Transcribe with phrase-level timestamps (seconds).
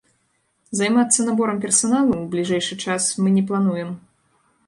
[0.79, 3.89] Займацца наборам персаналу ў бліжэйшы час мы не плануем.